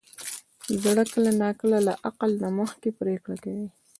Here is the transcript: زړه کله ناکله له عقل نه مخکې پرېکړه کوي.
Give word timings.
زړه 0.83 1.03
کله 1.13 1.31
ناکله 1.41 1.77
له 1.87 1.93
عقل 2.07 2.31
نه 2.43 2.49
مخکې 2.59 2.89
پرېکړه 2.99 3.37
کوي. 3.43 3.67